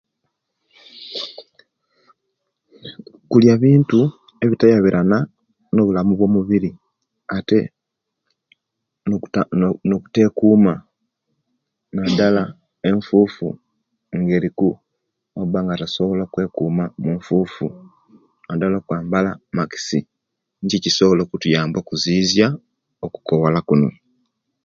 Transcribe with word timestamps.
Kuliya 3.29 3.55
bintu 3.65 3.99
ebitayabirana 4.43 5.17
nobulamu 5.73 6.11
obwomubiri 6.13 6.71
ate 7.37 7.59
nono 9.09 9.67
nokutekuma 9.89 10.73
nadala 11.95 12.43
enfufu 12.89 13.47
nga 14.19 14.33
eriku 14.37 14.69
awabanga 15.35 15.79
tasobola 15.81 16.23
okwekuma 16.25 16.83
omunfufunadala 16.99 18.75
okwambaka 18.79 19.31
maxi 19.57 19.99
Nikyo 20.59 20.77
ekisobla 20.79 21.21
okutuyamba 21.23 21.77
okusobola 21.81 21.87
okuziziya 21.87 22.47
okukoola 23.05 23.59
kunu 23.67 23.89